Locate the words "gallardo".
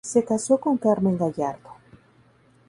1.15-1.69